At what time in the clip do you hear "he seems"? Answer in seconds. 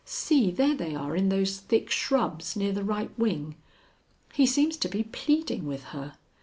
4.33-4.75